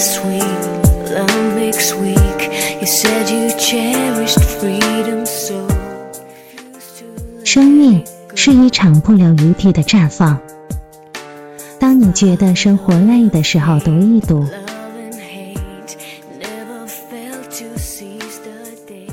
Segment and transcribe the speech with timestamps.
[0.00, 0.42] sweet,
[1.12, 2.50] love makes weak.
[2.80, 5.68] You said you cherished freedom so.
[7.44, 8.02] 生命
[8.34, 10.38] 是一场不留余地的绽放。
[11.78, 14.40] 当你觉得生活累的时候，读一读。
[14.40, 14.50] Love
[14.96, 15.96] and hate
[16.40, 18.50] never failed to seize the
[18.86, 19.08] day.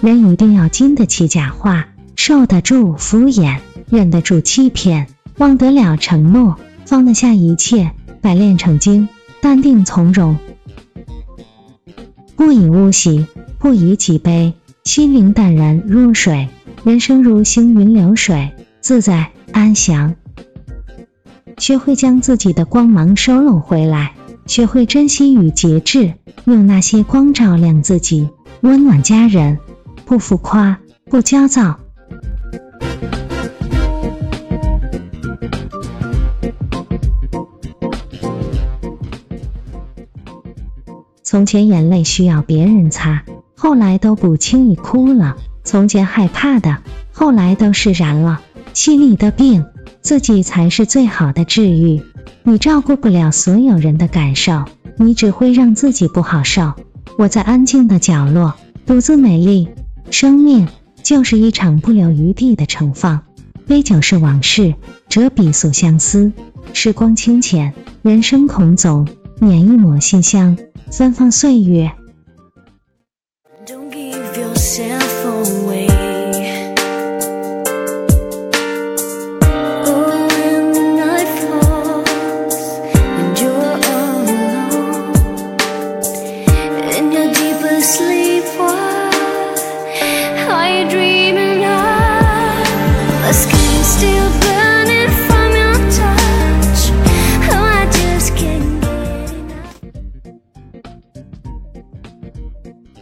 [0.00, 3.58] 人一定要经得起假话，受得住敷衍，
[3.90, 5.08] 忍得住欺骗，
[5.38, 7.90] 忘得了承诺，放得下一切，
[8.24, 9.06] 百炼成金，
[9.42, 10.38] 淡定从容。
[12.34, 13.26] 不以物喜，
[13.58, 16.48] 不以己悲，心灵淡然如水，
[16.84, 20.14] 人生如行云流水，自在安详。
[21.58, 24.14] 学会将自己的光芒收拢回来，
[24.46, 26.14] 学会珍惜与节制，
[26.46, 28.30] 用那些光照亮自己，
[28.62, 29.58] 温暖家人。
[30.06, 30.78] 不浮夸，
[31.10, 31.78] 不焦躁。
[41.34, 43.24] 从前眼泪需要别人擦，
[43.56, 45.36] 后来都不轻易哭了。
[45.64, 46.78] 从前害怕的，
[47.12, 48.40] 后来都释然了。
[48.72, 49.64] 心里的病，
[50.00, 52.00] 自己才是最好的治愈。
[52.44, 54.64] 你照顾不了所有人的感受，
[54.96, 56.72] 你只会让自己不好受。
[57.18, 58.54] 我在安静的角落，
[58.86, 59.68] 独自美丽。
[60.12, 60.68] 生命
[61.02, 63.22] 就是一场不留余地的盛放，
[63.66, 64.76] 杯酒是往事，
[65.08, 66.30] 折笔诉相思。
[66.72, 69.08] 时光清浅，人生孔总，
[69.40, 70.56] 捻一抹馨香，
[70.90, 71.90] 芬芳岁月。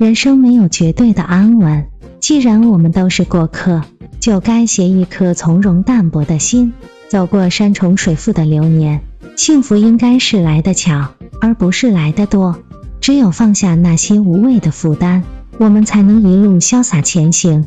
[0.02, 1.86] 人生没有绝对的安稳，
[2.18, 3.82] 既然我们都是过客，
[4.18, 6.72] 就该携一颗从容淡泊的心，
[7.08, 9.00] 走过山重水复的流年。
[9.36, 12.58] 幸福应该是来得巧，而不是来得多。
[13.00, 15.22] 只有放下那些无谓的负担，
[15.58, 17.64] 我们才能一路潇洒前行。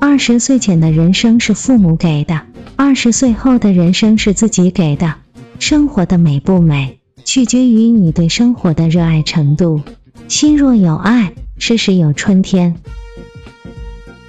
[0.00, 2.42] 二十岁前的人生是父母给的，
[2.76, 5.16] 二十岁后的人生是自己给的。
[5.58, 9.80] 生活的美不美，取决于你对生活的热爱程度。
[10.28, 12.76] 心若有爱，事事有春天。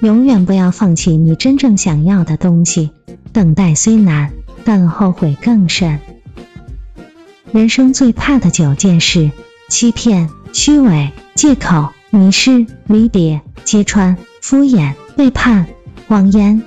[0.01, 2.91] 永远不要放弃你真正想要的东西。
[3.33, 4.31] 等待虽难，
[4.63, 5.99] 但后悔更甚。
[7.51, 9.31] 人生最怕的九件事：
[9.69, 15.67] 欺骗、虚伪、借口、迷失、离别、揭穿、敷衍、背叛、
[16.07, 16.61] 谎言。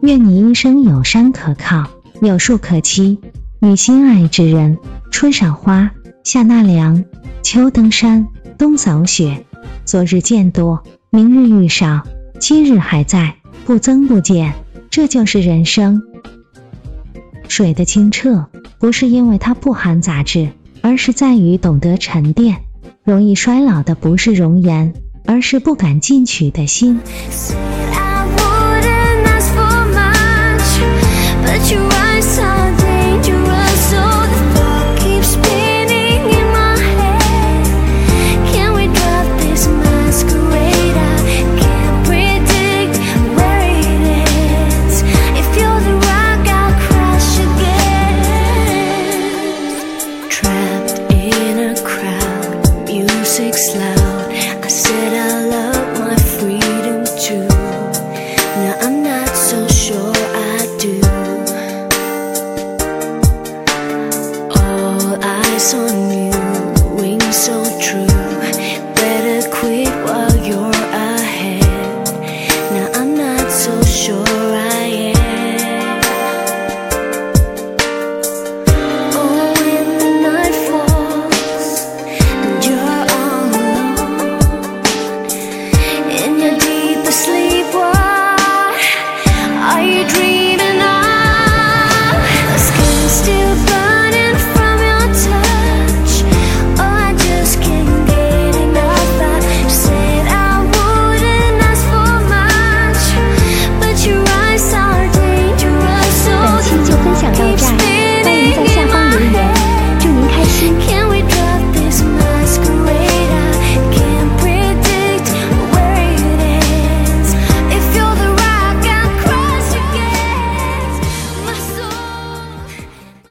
[0.00, 1.88] 愿你一生有山可靠，
[2.20, 3.18] 有树可栖，
[3.60, 4.78] 与心爱之人。
[5.14, 5.92] 春赏花，
[6.24, 7.04] 夏纳凉，
[7.40, 8.26] 秋登山，
[8.58, 9.46] 冬扫雪。
[9.84, 12.02] 昨日见多，明日遇少，
[12.40, 14.54] 今日还在，不增不减，
[14.90, 16.02] 这就是人生。
[17.46, 18.46] 水的清澈，
[18.80, 20.48] 不是因为它不含杂质，
[20.82, 22.62] 而是在于懂得沉淀。
[23.04, 24.94] 容易衰老的不是容颜，
[25.26, 26.98] 而是不敢进取的心。
[27.92, 30.80] I wouldn't ask for much,
[31.46, 31.88] but your
[65.74, 66.03] sun.